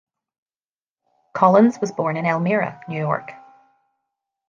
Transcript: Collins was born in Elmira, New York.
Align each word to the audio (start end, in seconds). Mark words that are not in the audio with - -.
Collins 1.35 1.77
was 1.79 1.91
born 1.91 2.17
in 2.17 2.25
Elmira, 2.25 2.81
New 2.87 2.97
York. 2.97 3.33